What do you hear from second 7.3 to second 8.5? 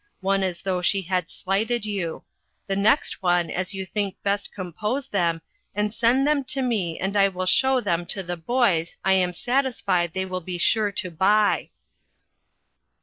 shew them to the